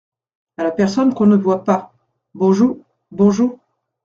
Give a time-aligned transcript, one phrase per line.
[0.57, 1.93] A la personne qu’on ne voit pas
[2.33, 2.83] Bonjou…
[3.11, 3.59] bonjou.